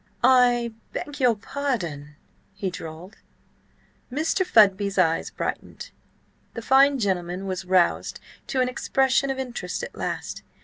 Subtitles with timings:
[0.23, 2.15] "I beg your pardon?"
[2.55, 3.17] he drawled.
[4.11, 4.43] Mr.
[4.43, 5.91] Fudby's eye brightened.
[6.55, 10.41] The fine gentleman was roused to an expression of interest at last.